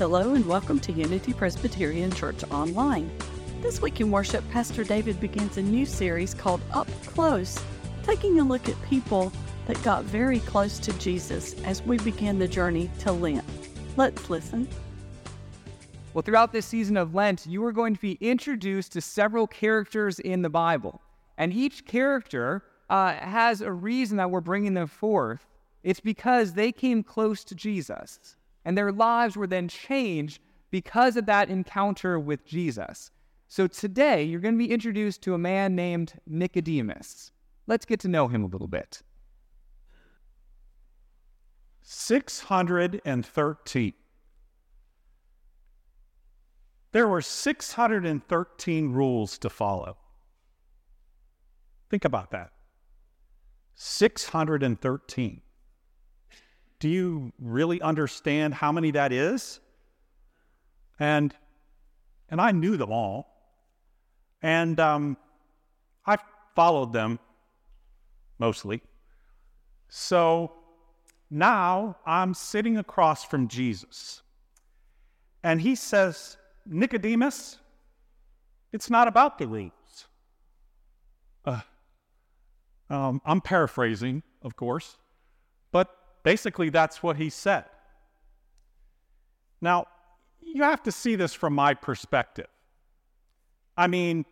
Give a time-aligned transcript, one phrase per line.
[0.00, 3.10] Hello and welcome to Unity Presbyterian Church Online.
[3.60, 7.62] This week in worship, Pastor David begins a new series called Up Close,
[8.02, 9.30] taking a look at people
[9.66, 13.44] that got very close to Jesus as we begin the journey to Lent.
[13.98, 14.66] Let's listen.
[16.14, 20.18] Well, throughout this season of Lent, you are going to be introduced to several characters
[20.18, 21.02] in the Bible.
[21.36, 25.46] And each character uh, has a reason that we're bringing them forth.
[25.82, 31.26] It's because they came close to Jesus and their lives were then changed because of
[31.26, 33.10] that encounter with Jesus.
[33.48, 37.32] So today, you're going to be introduced to a man named Nicodemus.
[37.66, 39.02] Let's get to know him a little bit.
[41.82, 43.92] 613.
[46.92, 49.96] There were 613 rules to follow.
[51.88, 52.50] Think about that.
[53.74, 55.40] 613.
[56.80, 59.60] Do you really understand how many that is?
[60.98, 61.34] And
[62.30, 63.26] and I knew them all.
[64.42, 65.16] And um,
[66.06, 66.16] I
[66.54, 67.18] followed them
[68.38, 68.80] mostly.
[69.88, 70.52] So
[71.28, 74.22] now I'm sitting across from Jesus.
[75.42, 77.58] And he says, Nicodemus,
[78.72, 79.72] it's not about the rules.
[81.44, 81.60] Uh,
[82.88, 84.96] um, I'm paraphrasing, of course,
[86.22, 87.64] basically, that's what he said.
[89.60, 89.86] Now,
[90.40, 92.48] you have to see this from my perspective.
[93.76, 94.24] I mean,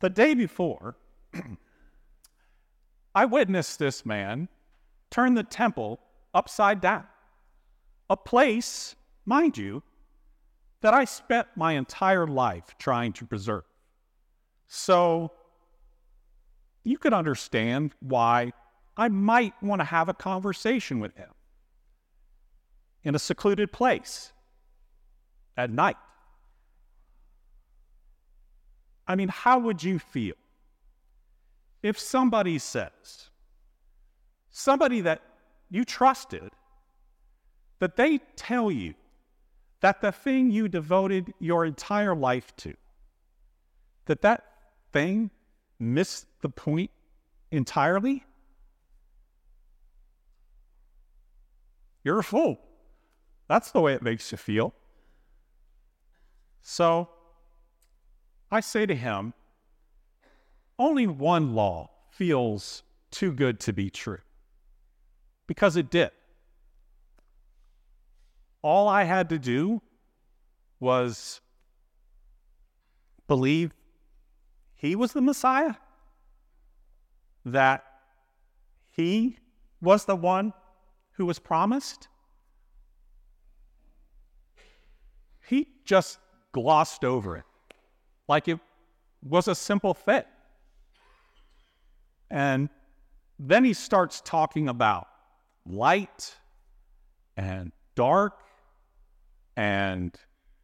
[0.00, 0.96] the day before,
[3.14, 4.48] I witnessed this man
[5.10, 6.00] turn the temple
[6.34, 7.04] upside down.
[8.10, 9.82] A place, mind you,
[10.82, 13.64] that I spent my entire life trying to preserve.
[14.68, 15.32] So,
[16.84, 18.52] you could understand why
[18.96, 21.28] I might want to have a conversation with him
[23.02, 24.32] in a secluded place
[25.56, 25.96] at night.
[29.06, 30.34] I mean, how would you feel
[31.82, 33.30] if somebody says,
[34.50, 35.22] somebody that
[35.70, 36.50] you trusted,
[37.78, 38.94] that they tell you
[39.80, 42.74] that the thing you devoted your entire life to,
[44.06, 44.44] that that
[44.92, 45.30] thing
[45.78, 46.90] missed the point
[47.52, 48.24] entirely?
[52.06, 52.60] You're a fool.
[53.48, 54.72] That's the way it makes you feel.
[56.62, 57.08] So
[58.48, 59.34] I say to him,
[60.78, 64.20] only one law feels too good to be true.
[65.48, 66.12] Because it did.
[68.62, 69.82] All I had to do
[70.78, 71.40] was
[73.26, 73.74] believe
[74.76, 75.74] he was the Messiah,
[77.44, 77.84] that
[78.92, 79.38] he
[79.80, 80.52] was the one
[81.16, 82.08] who was promised,
[85.48, 86.18] he just
[86.52, 87.44] glossed over it
[88.28, 88.58] like it
[89.22, 90.26] was a simple fit.
[92.30, 92.68] And
[93.38, 95.06] then he starts talking about
[95.64, 96.34] light
[97.36, 98.38] and dark
[99.56, 100.14] and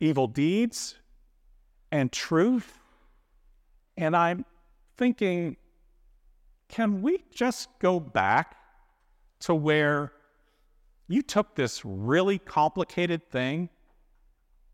[0.01, 0.97] evil deeds
[1.91, 2.79] and truth.
[3.97, 4.45] And I'm
[4.97, 5.57] thinking,
[6.69, 8.57] can we just go back
[9.41, 10.13] to where
[11.13, 13.69] you took this really complicated thing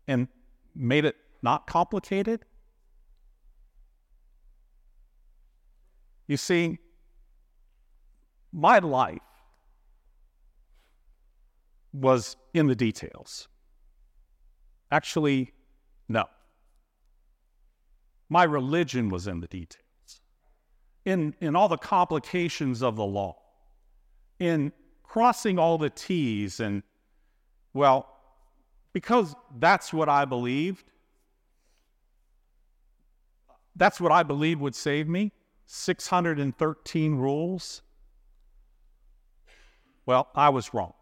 [0.07, 0.27] and
[0.75, 2.45] made it not complicated?
[6.27, 6.79] You see,
[8.53, 9.19] my life
[11.91, 13.47] was in the details.
[14.91, 15.51] Actually,
[16.07, 16.25] no.
[18.29, 20.21] My religion was in the details,
[21.03, 23.37] in, in all the complications of the law,
[24.39, 24.71] in
[25.09, 26.83] crossing all the T's and,
[27.73, 28.07] well,
[28.93, 30.85] because that's what I believed,
[33.75, 35.31] that's what I believed would save me
[35.65, 37.81] 613 rules.
[40.05, 40.93] Well, I was wrong.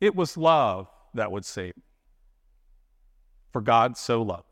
[0.00, 1.82] It was love that would save me.
[3.52, 4.44] For God so loved.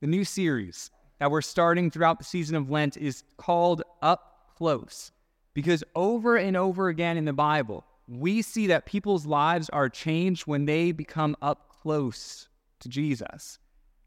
[0.00, 5.12] The new series that we're starting throughout the season of Lent is called Up Close
[5.52, 10.46] because over and over again in the Bible, we see that people's lives are changed
[10.46, 12.48] when they become up close
[12.80, 13.58] to Jesus.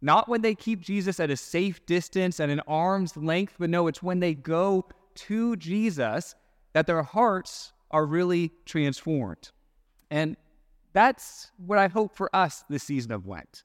[0.02, 3.88] Not when they keep Jesus at a safe distance, at an arm's length, but no,
[3.88, 4.86] it's when they go
[5.16, 6.36] to Jesus
[6.74, 9.52] that their hearts are really transformed.
[10.10, 10.36] And
[10.92, 13.64] that's what I hope for us this season of Lent,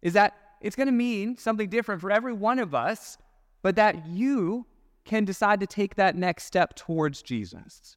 [0.00, 3.18] is that it's going to mean something different for every one of us,
[3.62, 4.66] but that you
[5.04, 7.96] can decide to take that next step towards Jesus.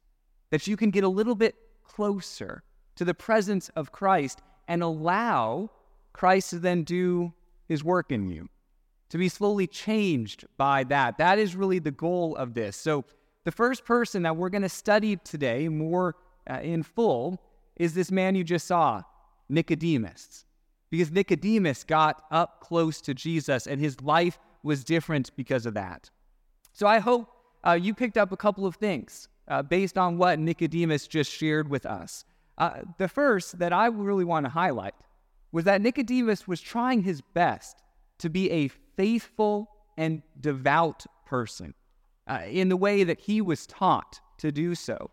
[0.50, 2.62] That you can get a little bit closer
[2.96, 5.70] to the presence of Christ and allow
[6.12, 7.32] Christ to then do
[7.66, 8.48] his work in you,
[9.10, 11.18] to be slowly changed by that.
[11.18, 12.76] That is really the goal of this.
[12.76, 13.04] So,
[13.44, 16.14] the first person that we're going to study today more
[16.48, 17.40] uh, in full
[17.76, 19.02] is this man you just saw,
[19.48, 20.44] Nicodemus.
[20.90, 26.10] Because Nicodemus got up close to Jesus and his life was different because of that.
[26.72, 27.28] So I hope
[27.66, 31.68] uh, you picked up a couple of things uh, based on what Nicodemus just shared
[31.68, 32.24] with us.
[32.58, 34.94] Uh, the first that I really want to highlight
[35.52, 37.82] was that Nicodemus was trying his best
[38.18, 41.74] to be a faithful and devout person
[42.26, 45.10] uh, in the way that he was taught to do so.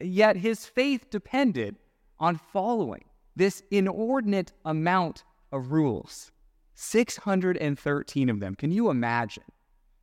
[0.00, 1.76] Yet his faith depended
[2.18, 3.04] on following
[3.36, 5.22] this inordinate amount
[5.52, 6.32] of rules
[6.74, 8.54] 613 of them.
[8.54, 9.44] Can you imagine?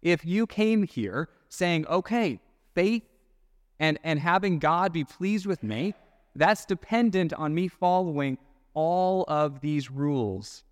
[0.01, 2.39] If you came here saying, okay,
[2.73, 3.03] faith
[3.79, 5.93] and, and having God be pleased with me,
[6.35, 8.37] that's dependent on me following
[8.73, 10.63] all of these rules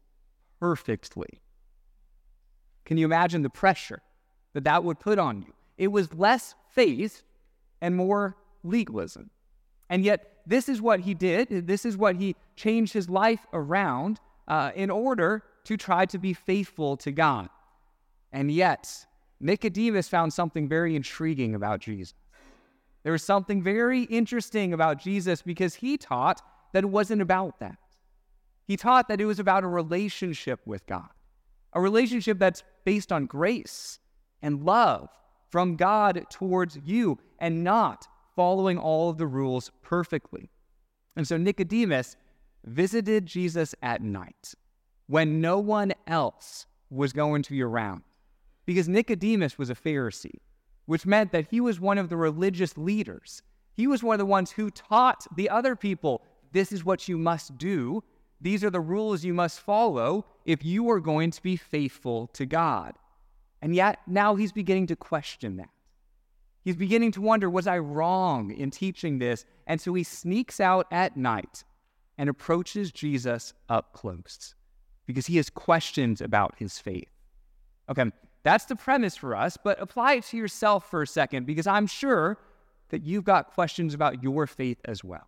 [0.60, 1.42] perfectly.
[2.86, 4.02] Can you imagine the pressure
[4.54, 5.54] that that would put on you?
[5.78, 7.24] It was less faith
[7.80, 9.30] and more legalism.
[9.92, 11.68] And yet, this is what he did.
[11.68, 16.34] This is what he changed his life around uh, in order to try to be
[16.34, 17.50] faithful to God.
[18.32, 19.06] And yet,
[19.42, 22.14] Nicodemus found something very intriguing about Jesus.
[23.04, 26.42] There was something very interesting about Jesus because he taught
[26.72, 27.78] that it wasn't about that.
[28.68, 31.10] He taught that it was about a relationship with God,
[31.74, 34.00] a relationship that's based on grace
[34.42, 35.10] and love
[35.50, 38.08] from God towards you and not
[38.42, 40.50] following all of the rules perfectly.
[41.16, 42.16] And so Nicodemus
[42.66, 44.56] visited Jesus at night
[45.06, 48.02] when no one else was going to be around
[48.66, 50.40] because Nicodemus was a Pharisee,
[50.88, 53.44] which meant that he was one of the religious leaders.
[53.76, 57.20] He was one of the ones who taught the other people this is what you
[57.20, 58.04] must do.
[58.42, 62.48] These are the rules you must follow if you are going to be faithful to
[62.48, 62.96] God.
[63.62, 65.70] And yet now he's beginning to question that.
[66.64, 69.46] He's beginning to wonder, was I wrong in teaching this?
[69.68, 71.64] And so he sneaks out at night
[72.18, 74.54] and approaches Jesus up close
[75.08, 77.10] because he has questions about his faith.
[77.90, 78.12] Okay,
[78.44, 81.88] that's the premise for us, but apply it to yourself for a second because I'm
[81.88, 82.38] sure
[82.90, 85.28] that you've got questions about your faith as well.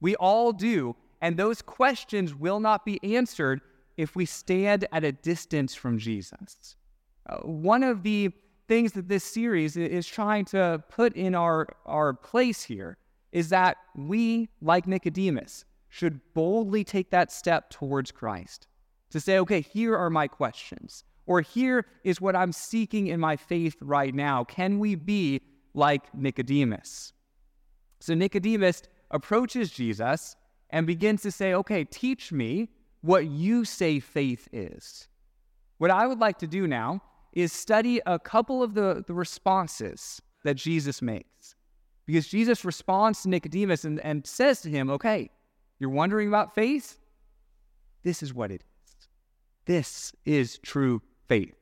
[0.00, 3.60] We all do, and those questions will not be answered
[3.96, 6.76] if we stand at a distance from Jesus.
[7.28, 8.30] Uh, one of the
[8.68, 12.96] things that this series is trying to put in our, our place here
[13.32, 18.66] is that we, like Nicodemus, should boldly take that step towards Christ
[19.10, 23.36] to say, okay, here are my questions or here is what I'm seeking in my
[23.36, 24.44] faith right now.
[24.44, 25.40] Can we be
[25.72, 27.12] like Nicodemus?
[28.00, 30.36] So Nicodemus approaches Jesus
[30.70, 32.68] and begins to say, Okay, teach me
[33.00, 35.08] what you say faith is.
[35.78, 37.02] What I would like to do now
[37.34, 41.54] is study a couple of the, the responses that Jesus makes.
[42.06, 45.30] Because Jesus responds to Nicodemus and, and says to him, Okay,
[45.78, 46.98] you're wondering about faith?
[48.02, 49.08] This is what it is.
[49.66, 51.54] This is true faith.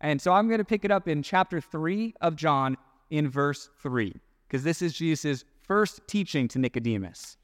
[0.00, 2.76] And so I'm going to pick it up in chapter 3 of John
[3.10, 4.14] in verse 3,
[4.46, 7.36] because this is Jesus' first teaching to Nicodemus.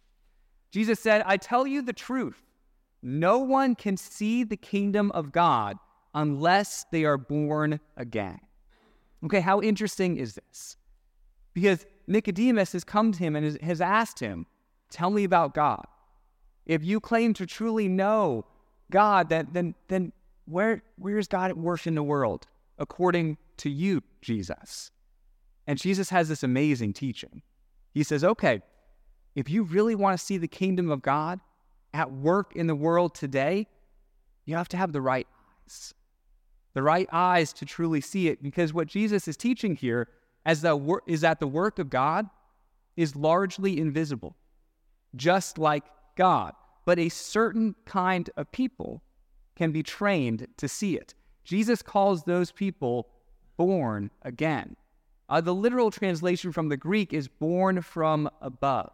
[0.71, 2.43] Jesus said, I tell you the truth.
[3.03, 5.77] No one can see the kingdom of God
[6.15, 8.41] unless they are born again.
[9.25, 10.77] Okay, how interesting is this?
[11.55, 14.47] Because Nicodemus has come to him and has asked him,
[14.91, 15.87] Tell me about God.
[16.67, 18.45] If you claim to truly know
[18.91, 20.13] God, then, then, then
[20.45, 22.47] where, where is God at work in the world
[22.79, 24.91] according to you, Jesus?
[25.67, 27.43] And Jesus has this amazing teaching.
[27.95, 28.61] He says, okay,
[29.35, 31.41] if you really want to see the kingdom of God
[31.95, 33.67] at work in the world today,
[34.45, 35.27] you have to have the right
[35.65, 35.95] eyes.
[36.75, 38.43] The right eyes to truly see it.
[38.43, 40.09] Because what Jesus is teaching here
[40.45, 42.29] the wor- is that the work of God
[42.97, 44.37] is largely invisible,
[45.17, 45.85] just like
[46.17, 46.55] God.
[46.85, 49.03] But a certain kind of people
[49.55, 51.15] can be trained to see it.
[51.45, 53.09] Jesus calls those people
[53.57, 54.77] born again.
[55.29, 58.91] Uh, the literal translation from the Greek is born from above.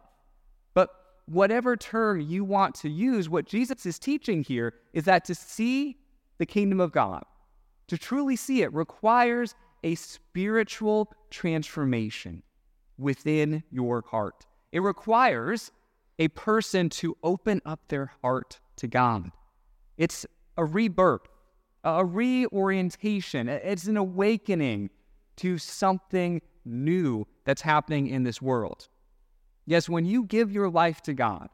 [0.73, 0.89] But
[1.25, 5.97] whatever term you want to use, what Jesus is teaching here is that to see
[6.37, 7.23] the kingdom of God,
[7.89, 12.43] to truly see it, requires a spiritual transformation
[12.97, 14.45] within your heart.
[14.71, 15.71] It requires
[16.17, 19.31] a person to open up their heart to God.
[19.97, 20.25] It's
[20.57, 21.27] a rebirth
[21.83, 23.47] a reorientation.
[23.47, 24.89] It's an awakening
[25.37, 28.87] to something new that's happening in this world.
[29.65, 31.49] Yes, when you give your life to God,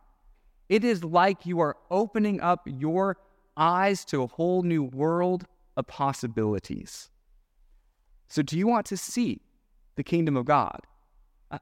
[0.68, 3.18] it is like you are opening up your
[3.56, 5.46] eyes to a whole new world
[5.78, 7.10] of possibilities.
[8.28, 9.42] So, do you want to see
[9.96, 10.82] the kingdom of God?
[11.52, 11.60] Uh,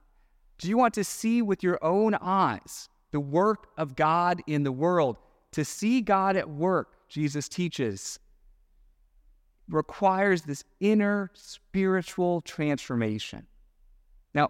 [0.57, 4.71] do you want to see with your own eyes the work of God in the
[4.71, 5.17] world?
[5.51, 8.19] To see God at work, Jesus teaches,
[9.69, 13.45] requires this inner spiritual transformation.
[14.33, 14.49] Now,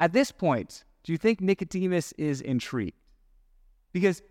[0.00, 2.96] at this point, do you think Nicodemus is intrigued?
[3.92, 4.22] Because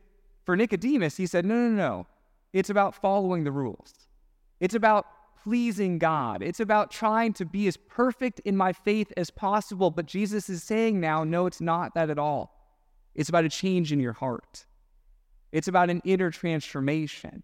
[0.45, 2.07] for Nicodemus, he said, no, no, no.
[2.53, 3.93] It's about following the rules.
[4.59, 5.05] It's about
[5.43, 6.41] pleasing God.
[6.41, 9.91] It's about trying to be as perfect in my faith as possible.
[9.91, 12.55] But Jesus is saying now, no, it's not that at all.
[13.13, 14.65] It's about a change in your heart,
[15.51, 17.43] it's about an inner transformation.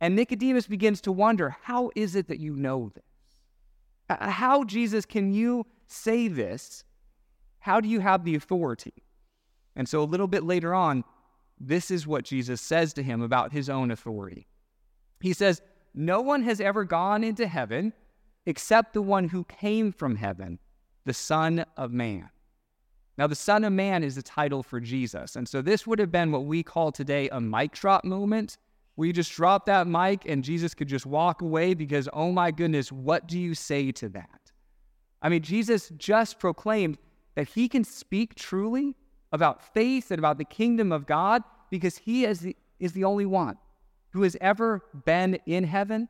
[0.00, 3.04] And Nicodemus begins to wonder how is it that you know this?
[4.10, 6.82] Uh, uh, how, Jesus, can you say this?
[7.60, 8.94] How do you have the authority?
[9.76, 11.04] And so a little bit later on,
[11.60, 14.48] this is what Jesus says to him about his own authority.
[15.20, 15.62] He says,
[15.94, 17.92] No one has ever gone into heaven
[18.46, 20.58] except the one who came from heaven,
[21.04, 22.28] the Son of Man.
[23.18, 25.36] Now, the Son of Man is the title for Jesus.
[25.36, 28.56] And so this would have been what we call today a mic drop moment
[28.98, 32.92] you just drop that mic and Jesus could just walk away because, oh my goodness,
[32.92, 34.52] what do you say to that?
[35.20, 36.98] I mean, Jesus just proclaimed
[37.34, 38.94] that he can speak truly
[39.32, 43.26] about faith and about the kingdom of God because he is the, is the only
[43.26, 43.56] one
[44.12, 46.08] who has ever been in heaven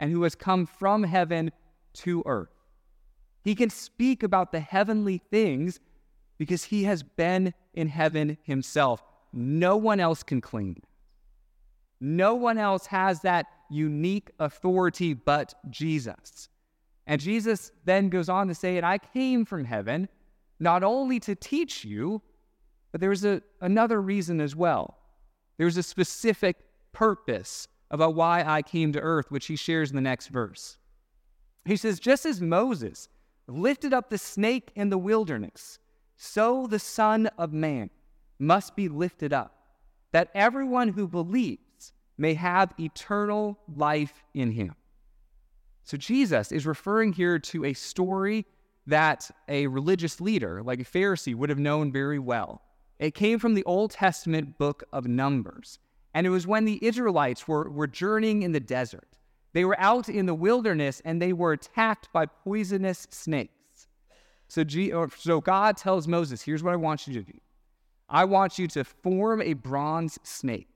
[0.00, 1.50] and who has come from heaven
[1.92, 2.50] to earth.
[3.42, 5.80] He can speak about the heavenly things
[6.38, 9.02] because he has been in heaven himself.
[9.32, 10.84] No one else can claim that.
[12.00, 16.48] No one else has that unique authority but Jesus.
[17.06, 20.08] And Jesus then goes on to say, And I came from heaven
[20.58, 22.22] not only to teach you,
[22.92, 24.98] but there's a, another reason as well.
[25.58, 26.56] There's a specific
[26.94, 30.78] purpose about why I came to earth, which he shares in the next verse.
[31.66, 33.08] He says, Just as Moses
[33.46, 35.78] lifted up the snake in the wilderness,
[36.16, 37.90] so the Son of Man
[38.38, 39.54] must be lifted up,
[40.12, 44.74] that everyone who believes may have eternal life in him.
[45.84, 48.46] So Jesus is referring here to a story
[48.86, 52.62] that a religious leader, like a Pharisee, would have known very well.
[52.98, 55.78] It came from the Old Testament book of Numbers.
[56.14, 59.08] And it was when the Israelites were, were journeying in the desert.
[59.52, 63.52] They were out in the wilderness and they were attacked by poisonous snakes.
[64.48, 67.38] So, G, so God tells Moses, Here's what I want you to do
[68.08, 70.68] I want you to form a bronze snake.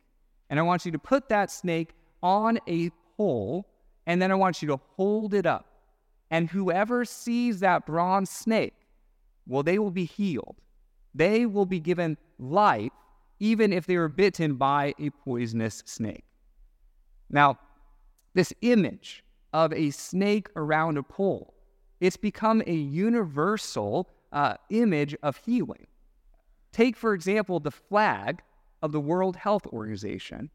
[0.51, 1.91] And I want you to put that snake
[2.23, 3.67] on a pole,
[4.07, 5.67] and then I want you to hold it up.
[6.31, 8.75] And whoever sees that bronze snake,
[9.47, 10.57] well, they will be healed.
[11.15, 12.93] They will be given life,
[13.41, 16.25] even if they were bitten by a poisonous snake.
[17.31, 17.59] Now,
[18.35, 21.55] this image of a snake around a pole,
[22.01, 25.87] it's become a universal uh, image of healing.
[26.73, 28.41] Take, for example, the flag
[28.83, 30.51] of the World Health Organization.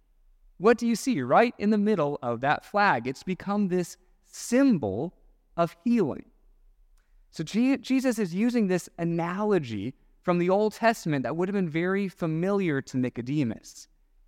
[0.58, 3.08] What do you see right in the middle of that flag?
[3.08, 5.14] It's become this symbol
[5.58, 6.26] of healing.
[7.32, 12.08] So Jesus is using this analogy from the Old Testament that would have been very
[12.08, 13.88] familiar to Nicodemus.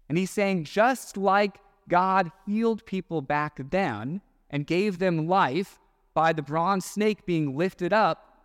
[0.09, 1.57] And he's saying, just like
[1.89, 5.79] God healed people back then and gave them life
[6.13, 8.39] by the bronze snake being lifted up,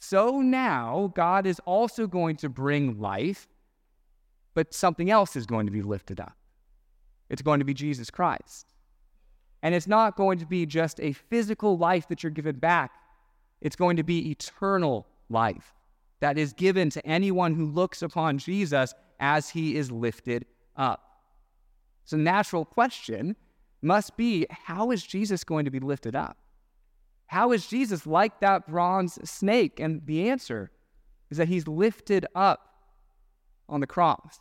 [0.00, 3.48] so now God is also going to bring life
[4.54, 6.36] but something else is going to be lifted up.
[7.28, 8.74] It's going to be Jesus Christ.
[9.62, 12.90] And it's not going to be just a physical life that you're given back,
[13.60, 15.74] it's going to be eternal life
[16.20, 20.46] that is given to anyone who looks upon Jesus as he is lifted
[20.76, 21.22] up.
[22.04, 23.36] So, natural question
[23.82, 26.36] must be how is Jesus going to be lifted up?
[27.26, 29.78] How is Jesus like that bronze snake?
[29.78, 30.70] And the answer
[31.30, 32.68] is that he's lifted up
[33.68, 34.40] on the cross.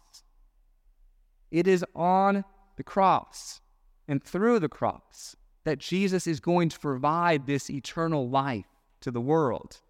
[1.52, 2.46] It is on
[2.78, 3.62] the cross
[4.08, 8.66] and through the cross that Jesus is going to provide this eternal life
[9.02, 9.82] to the world.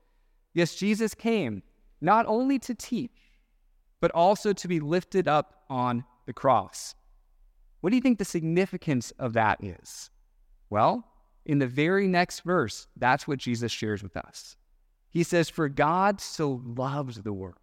[0.54, 1.62] Yes, Jesus came
[2.02, 3.12] not only to teach,
[4.00, 6.96] but also to be lifted up on the cross.
[7.82, 10.10] What do you think the significance of that is?
[10.70, 11.06] Well,
[11.46, 14.56] in the very next verse, that's what Jesus shares with us.
[15.10, 17.56] He says, For God so loves the world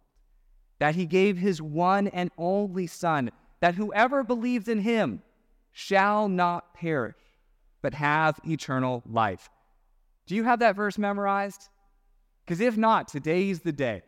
[0.79, 5.21] that he gave his one and only Son, that whoever believes in him
[5.71, 7.15] shall not perish,
[7.81, 9.49] but have eternal life.
[10.25, 11.69] Do you have that verse memorized?
[12.43, 14.03] Because if not, today's the day.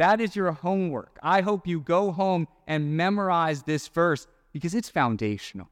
[0.00, 1.18] That is your homework.
[1.22, 5.68] I hope you go home and memorize this verse because it's foundational.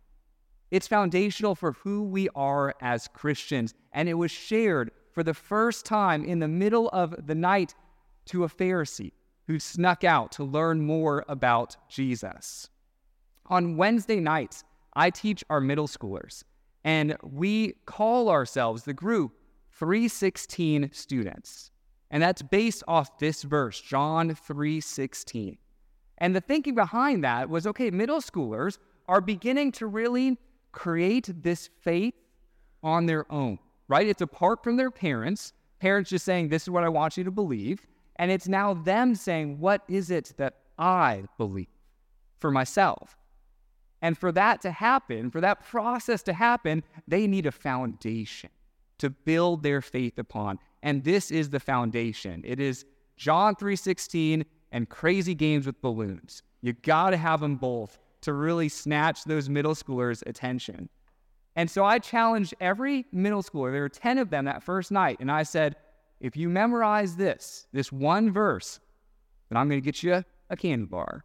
[0.70, 3.72] It's foundational for who we are as Christians.
[3.94, 7.74] And it was shared for the first time in the middle of the night
[8.26, 9.12] to a Pharisee
[9.46, 12.68] who snuck out to learn more about Jesus.
[13.46, 16.44] On Wednesday nights, I teach our middle schoolers,
[16.84, 19.32] and we call ourselves the group
[19.72, 21.70] 316 students.
[22.10, 25.58] And that's based off this verse, John 3:16.
[26.18, 30.38] And the thinking behind that was okay, middle schoolers are beginning to really
[30.72, 32.14] create this faith
[32.82, 34.06] on their own, right?
[34.06, 35.52] It's apart from their parents.
[35.80, 37.86] Parents just saying, This is what I want you to believe.
[38.16, 41.68] And it's now them saying, What is it that I believe
[42.38, 43.16] for myself?
[44.02, 48.50] And for that to happen, for that process to happen, they need a foundation
[48.98, 50.58] to build their faith upon.
[50.82, 52.42] And this is the foundation.
[52.46, 52.84] It is
[53.16, 56.42] John 3:16 and crazy games with balloons.
[56.60, 60.88] You got to have them both to really snatch those middle schoolers' attention.
[61.56, 65.18] And so I challenged every middle schooler, there were 10 of them that first night,
[65.20, 65.76] and I said,
[66.20, 68.80] if you memorize this, this one verse,
[69.48, 71.24] then I'm going to get you a candy bar.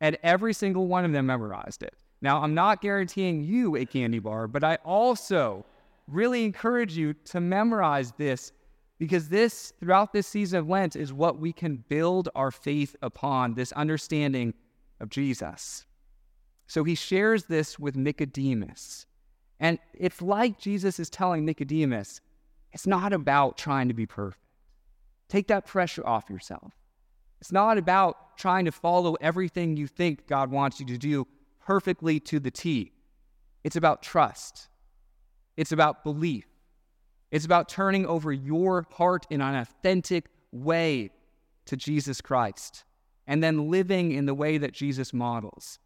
[0.00, 1.94] And every single one of them memorized it.
[2.20, 5.64] Now, I'm not guaranteeing you a candy bar, but I also
[6.08, 8.52] really encourage you to memorize this
[9.02, 13.54] because this, throughout this season of Lent, is what we can build our faith upon
[13.54, 14.54] this understanding
[15.00, 15.86] of Jesus.
[16.68, 19.06] So he shares this with Nicodemus.
[19.58, 22.20] And it's like Jesus is telling Nicodemus,
[22.70, 24.40] it's not about trying to be perfect.
[25.28, 26.72] Take that pressure off yourself.
[27.40, 31.26] It's not about trying to follow everything you think God wants you to do
[31.58, 32.92] perfectly to the T.
[33.64, 34.68] It's about trust.
[35.56, 36.46] It's about belief.
[37.32, 41.10] It's about turning over your heart in an authentic way
[41.64, 42.84] to Jesus Christ
[43.26, 45.78] and then living in the way that Jesus models.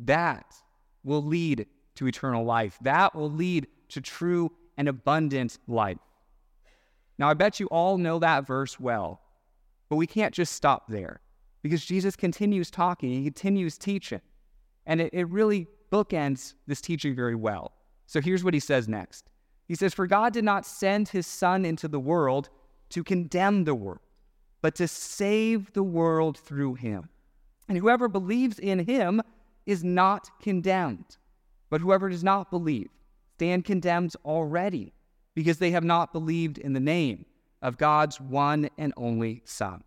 [0.00, 0.54] That
[1.04, 2.78] will lead to eternal life.
[2.80, 5.98] That will lead to true and abundant life.
[7.18, 9.20] Now, I bet you all know that verse well,
[9.90, 11.20] but we can't just stop there
[11.62, 14.20] because Jesus continues talking, he continues teaching,
[14.86, 17.72] and it, it really bookends this teaching very well.
[18.06, 19.27] So here's what he says next
[19.68, 22.48] He says, For God did not send his Son into the world
[22.88, 24.00] to condemn the world,
[24.62, 27.10] but to save the world through him.
[27.68, 29.20] And whoever believes in him
[29.66, 31.18] is not condemned,
[31.68, 32.88] but whoever does not believe
[33.34, 34.92] stand condemned already
[35.34, 37.26] because they have not believed in the name
[37.62, 39.84] of God's one and only Son.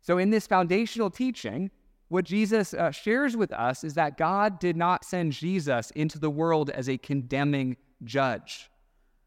[0.00, 1.70] So, in this foundational teaching,
[2.08, 6.30] what Jesus uh, shares with us is that God did not send Jesus into the
[6.30, 8.70] world as a condemning judge.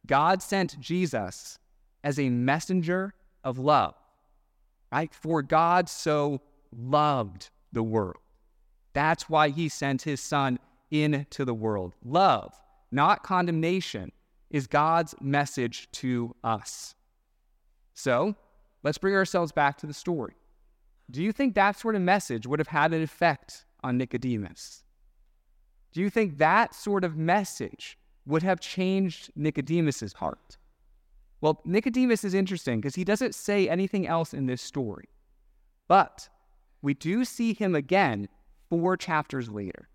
[0.05, 1.59] God sent Jesus
[2.03, 3.95] as a messenger of love,
[4.91, 5.13] right?
[5.13, 6.41] For God so
[6.75, 8.17] loved the world.
[8.93, 11.93] That's why he sent his son into the world.
[12.03, 12.53] Love,
[12.91, 14.11] not condemnation,
[14.49, 16.93] is God's message to us.
[17.93, 18.35] So
[18.83, 20.33] let's bring ourselves back to the story.
[21.09, 24.83] Do you think that sort of message would have had an effect on Nicodemus?
[25.93, 30.57] Do you think that sort of message would have changed Nicodemus's heart?
[31.41, 35.09] Well, Nicodemus is interesting because he doesn't say anything else in this story.
[35.87, 36.29] But
[36.81, 38.29] we do see him again
[38.69, 39.89] four chapters later.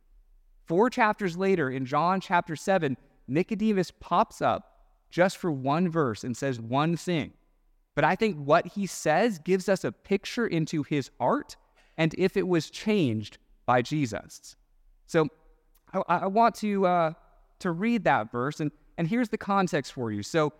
[0.66, 2.96] Four chapters later, in John chapter 7,
[3.28, 4.76] Nicodemus pops up
[5.10, 7.32] just for one verse and says one thing.
[7.94, 11.56] But I think what he says gives us a picture into his heart
[11.96, 14.56] and if it was changed by Jesus.
[15.06, 15.28] So
[15.94, 17.12] I, I want to, uh,
[17.60, 20.22] to read that verse, and, and here's the context for you.
[20.22, 20.52] So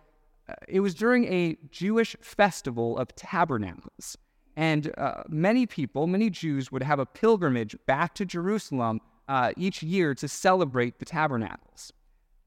[0.49, 4.17] uh, it was during a Jewish festival of tabernacles.
[4.55, 9.83] And uh, many people, many Jews, would have a pilgrimage back to Jerusalem uh, each
[9.83, 11.93] year to celebrate the tabernacles.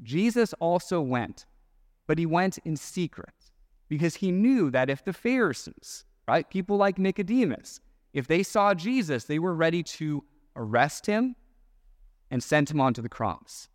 [0.02, 1.46] Jesus also went,
[2.06, 3.34] but he went in secret
[3.88, 7.80] because he knew that if the Pharisees, right, people like Nicodemus,
[8.12, 10.24] if they saw Jesus, they were ready to
[10.56, 11.36] arrest him
[12.30, 13.68] and send him onto the cross.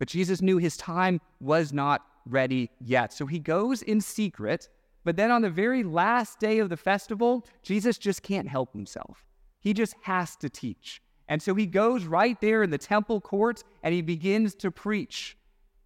[0.00, 3.12] But Jesus knew his time was not ready yet.
[3.12, 4.70] So he goes in secret,
[5.04, 9.26] but then on the very last day of the festival, Jesus just can't help himself.
[9.60, 11.02] He just has to teach.
[11.28, 15.36] And so he goes right there in the temple courts and he begins to preach.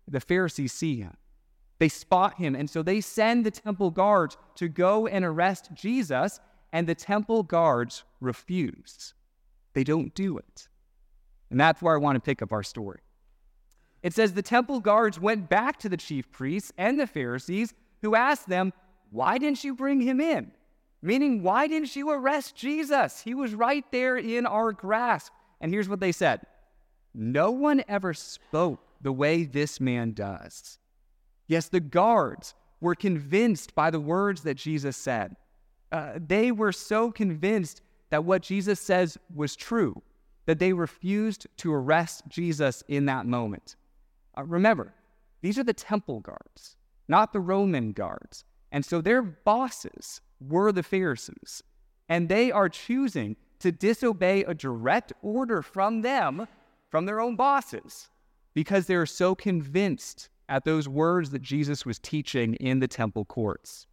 [0.07, 1.17] The Pharisees see him.
[1.81, 2.55] They spot him.
[2.55, 6.39] And so they send the temple guards to go and arrest Jesus,
[6.73, 9.13] and the temple guards refuse.
[9.73, 10.69] They don't do it.
[11.51, 13.01] And that's where I want to pick up our story.
[14.05, 18.15] It says the temple guards went back to the chief priests and the Pharisees, who
[18.15, 18.75] asked them,
[19.11, 20.53] Why didn't you bring him in?
[21.01, 23.23] Meaning, why didn't you arrest Jesus?
[23.23, 25.33] He was right there in our grasp.
[25.59, 26.43] And here's what they said
[27.15, 30.79] No one ever spoke the way this man does.
[31.47, 35.35] Yes, the guards were convinced by the words that Jesus said.
[35.91, 40.03] Uh, they were so convinced that what Jesus says was true
[40.45, 43.77] that they refused to arrest Jesus in that moment.
[44.37, 44.95] Uh, remember,
[45.43, 46.77] these are the temple guards,
[47.09, 48.45] not the Roman guards.
[48.73, 51.63] And so their bosses were the Pharisees.
[52.09, 56.47] And they are choosing to disobey a direct order from them,
[56.91, 58.09] from their own bosses,
[58.53, 63.87] because they're so convinced at those words that Jesus was teaching in the temple courts.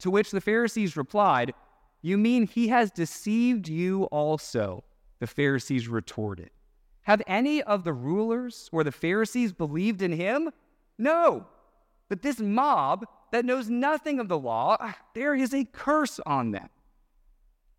[0.00, 1.54] To which the Pharisees replied,
[2.00, 4.84] You mean he has deceived you also?
[5.20, 6.50] The Pharisees retorted.
[7.02, 10.50] Have any of the rulers or the Pharisees believed in him?
[10.98, 11.46] No.
[12.08, 16.52] But this mob that knows nothing of the law, ah, there is a curse on
[16.52, 16.68] them.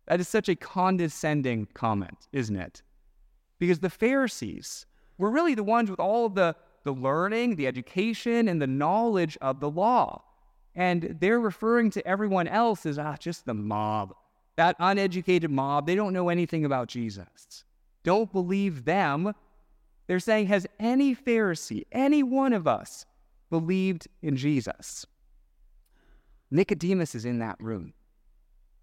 [0.06, 2.82] That is such a condescending comment, isn't it?
[3.58, 4.84] Because the Pharisees
[5.16, 9.60] were really the ones with all the, the learning, the education, and the knowledge of
[9.60, 10.22] the law.
[10.74, 14.14] And they're referring to everyone else as ah, just the mob,
[14.56, 15.86] that uneducated mob.
[15.86, 17.64] They don't know anything about Jesus.
[18.04, 19.34] Don't believe them.
[20.06, 23.06] They're saying, Has any Pharisee, any one of us,
[23.50, 25.06] believed in Jesus?
[26.50, 27.94] Nicodemus is in that room.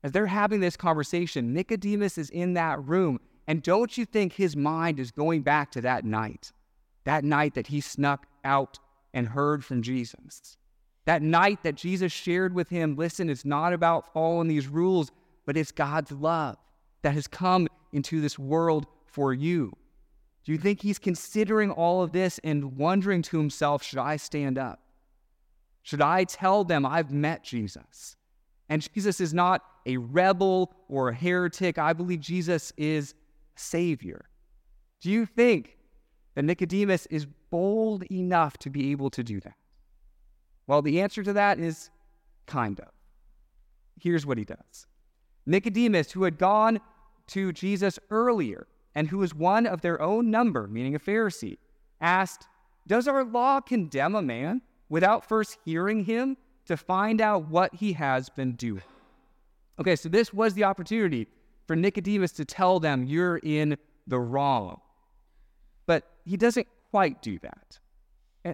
[0.03, 3.19] As they're having this conversation, Nicodemus is in that room.
[3.47, 6.51] And don't you think his mind is going back to that night?
[7.05, 8.79] That night that he snuck out
[9.13, 10.57] and heard from Jesus.
[11.05, 15.11] That night that Jesus shared with him listen, it's not about following these rules,
[15.45, 16.57] but it's God's love
[17.01, 19.75] that has come into this world for you.
[20.43, 24.57] Do you think he's considering all of this and wondering to himself, should I stand
[24.57, 24.79] up?
[25.83, 28.15] Should I tell them I've met Jesus?
[28.69, 31.77] And Jesus is not a rebel or a heretic.
[31.77, 33.13] I believe Jesus is
[33.55, 34.29] Savior.
[35.01, 35.77] Do you think
[36.35, 39.55] that Nicodemus is bold enough to be able to do that?
[40.67, 41.89] Well, the answer to that is
[42.45, 42.87] kind of.
[43.99, 44.87] Here's what he does
[45.45, 46.79] Nicodemus, who had gone
[47.27, 51.57] to Jesus earlier and who was one of their own number, meaning a Pharisee,
[51.99, 52.47] asked,
[52.87, 57.93] Does our law condemn a man without first hearing him to find out what he
[57.93, 58.83] has been doing?
[59.79, 61.27] Okay, so this was the opportunity
[61.65, 63.77] for Nicodemus to tell them, You're in
[64.07, 64.81] the wrong.
[65.85, 67.79] But he doesn't quite do that.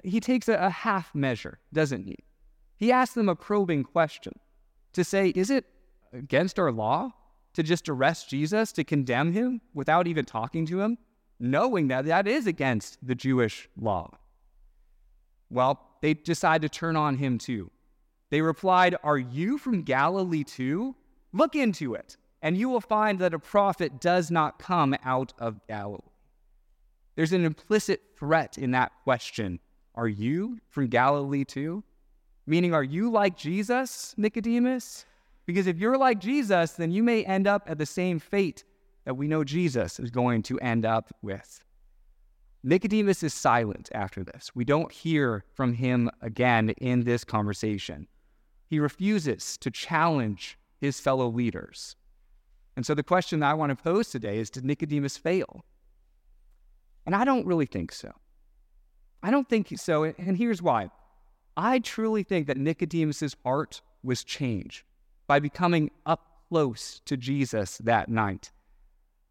[0.03, 2.17] He takes a, a half measure, doesn't he?
[2.75, 4.33] He asks them a probing question
[4.93, 5.65] to say, Is it
[6.13, 7.13] against our law
[7.57, 10.95] to just arrest Jesus, to condemn him without even talking to him,
[11.39, 14.11] knowing that that is against the Jewish law?
[15.49, 17.71] Well, they decide to turn on him too.
[18.29, 20.95] They replied, Are you from Galilee too?
[21.33, 25.65] Look into it, and you will find that a prophet does not come out of
[25.67, 26.01] Galilee.
[27.15, 29.59] There's an implicit threat in that question.
[29.95, 31.83] Are you from Galilee too?
[32.45, 35.05] Meaning, are you like Jesus, Nicodemus?
[35.47, 38.65] Because if you're like Jesus, then you may end up at the same fate
[39.05, 41.63] that we know Jesus is going to end up with.
[42.63, 44.51] Nicodemus is silent after this.
[44.53, 48.07] We don't hear from him again in this conversation.
[48.67, 51.95] He refuses to challenge his fellow leaders.
[52.75, 55.63] And so the question that I want to pose today is Did Nicodemus fail?
[57.05, 58.11] And I don't really think so.
[59.23, 60.03] I don't think so.
[60.03, 60.89] And here's why
[61.55, 64.83] I truly think that Nicodemus's heart was changed
[65.27, 68.51] by becoming up close to Jesus that night.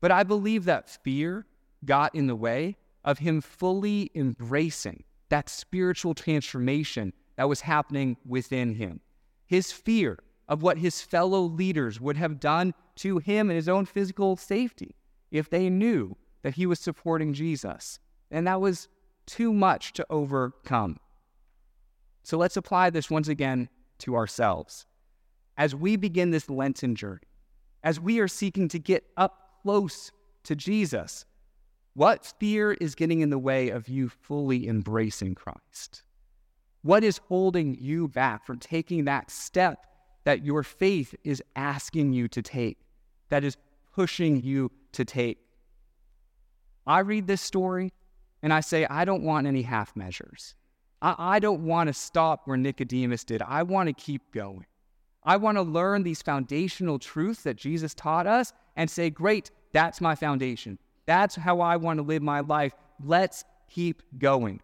[0.01, 1.47] But I believe that fear
[1.85, 8.75] got in the way of him fully embracing that spiritual transformation that was happening within
[8.75, 9.01] him.
[9.47, 13.87] His fear of what his fellow leaders would have done to him and his own
[13.87, 14.95] physical safety
[15.31, 17.99] if they knew that he was supporting Jesus.
[18.31, 18.89] And that was
[19.27, 20.99] too much to overcome.
[22.23, 24.87] So let's apply this once again to ourselves
[25.57, 27.21] as we begin this Lenten journey,
[27.83, 30.11] as we are seeking to get up close
[30.45, 31.25] to Jesus,
[31.95, 36.03] what fear is getting in the way of you fully embracing Christ?
[36.83, 39.87] What is holding you back from taking that step
[40.25, 42.79] that your faith is asking you to take,
[43.31, 43.57] that is
[43.95, 45.39] pushing you to take?
[46.87, 47.93] I read this story
[48.43, 50.55] and I say, I don't want any half measures.
[51.03, 53.43] I, I don't want to stop where Nicodemus did.
[53.43, 54.67] I want to keep going.
[55.27, 60.01] I want to learn these foundational truths that Jesus taught us and say, Great, that's
[60.01, 60.79] my foundation.
[61.07, 62.75] That's how I want to live my life.
[63.05, 64.61] Let's keep going.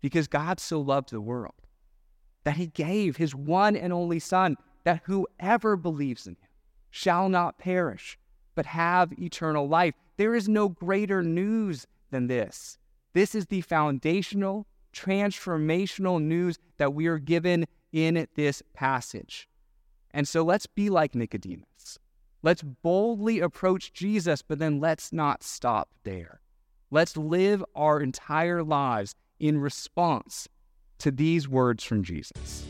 [0.00, 1.54] because God so loved the world
[2.44, 6.48] that he gave his one and only Son, that whoever believes in him
[6.90, 8.18] shall not perish,
[8.54, 9.94] but have eternal life.
[10.16, 12.78] There is no greater news than this.
[13.12, 19.49] This is the foundational, transformational news that we are given in this passage.
[20.12, 21.98] And so let's be like Nicodemus.
[22.42, 26.40] Let's boldly approach Jesus, but then let's not stop there.
[26.90, 30.48] Let's live our entire lives in response
[30.98, 32.64] to these words from Jesus.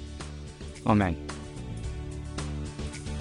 [0.86, 1.16] Amen.